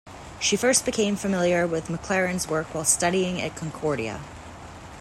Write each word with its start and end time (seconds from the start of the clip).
She 0.39 0.57
first 0.57 0.83
became 0.83 1.15
familiar 1.15 1.67
with 1.67 1.85
McLaren's 1.85 2.47
work 2.47 2.73
while 2.73 2.85
studying 2.85 3.39
at 3.39 3.55
Concordia. 3.55 4.19